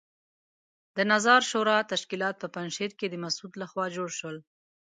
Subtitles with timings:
[0.95, 4.37] د نظار شورا تشکیلات په پنجشیر کې د مسعود لخوا جوړ شول.